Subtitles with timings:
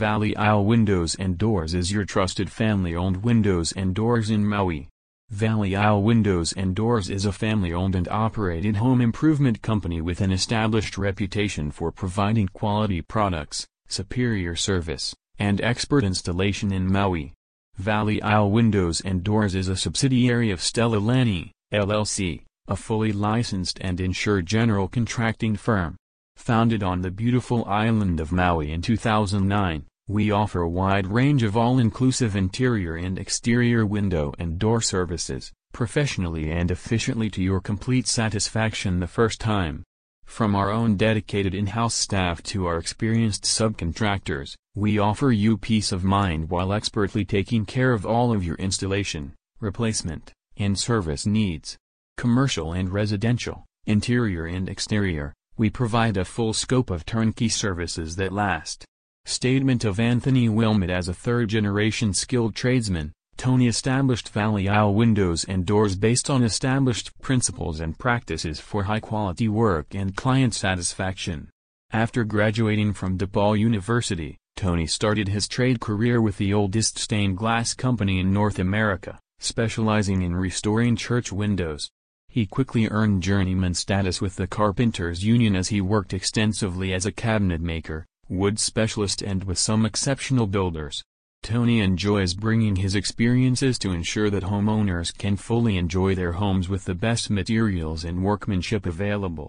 [0.00, 4.88] Valley Isle Windows and Doors is your trusted family-owned windows and doors in Maui.
[5.28, 10.32] Valley Isle Windows and Doors is a family-owned and operated home improvement company with an
[10.32, 17.34] established reputation for providing quality products, superior service, and expert installation in Maui.
[17.76, 23.78] Valley Isle Windows and Doors is a subsidiary of Stella Lani, LLC, a fully licensed
[23.82, 25.96] and insured general contracting firm.
[26.36, 31.56] Founded on the beautiful island of Maui in 2009, we offer a wide range of
[31.56, 38.98] all-inclusive interior and exterior window and door services, professionally and efficiently to your complete satisfaction
[38.98, 39.84] the first time.
[40.24, 46.02] From our own dedicated in-house staff to our experienced subcontractors, we offer you peace of
[46.02, 51.78] mind while expertly taking care of all of your installation, replacement, and service needs.
[52.16, 58.32] Commercial and residential, interior and exterior, we provide a full scope of turnkey services that
[58.32, 58.84] last.
[59.30, 65.64] Statement of Anthony Wilmot as a third-generation skilled tradesman, Tony established Valley Isle Windows and
[65.64, 71.48] Doors based on established principles and practices for high-quality work and client satisfaction.
[71.92, 77.72] After graduating from DePaul University, Tony started his trade career with the oldest stained glass
[77.72, 81.88] company in North America, specializing in restoring church windows.
[82.28, 87.12] He quickly earned journeyman status with the Carpenters Union as he worked extensively as a
[87.12, 91.02] cabinet maker, wood specialist and with some exceptional builders.
[91.42, 96.84] Tony enjoys bringing his experiences to ensure that homeowners can fully enjoy their homes with
[96.84, 99.48] the best materials and workmanship available.